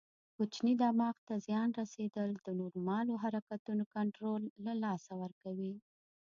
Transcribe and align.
کوچني 0.35 0.73
دماغ 0.81 1.15
ته 1.27 1.33
زیان 1.45 1.69
رسېدل 1.81 2.29
د 2.37 2.47
نورمالو 2.61 3.13
حرکتونو 3.23 3.83
کنټرول 3.95 4.41
له 4.65 4.73
لاسه 4.83 5.11
ورکوي. 5.23 5.73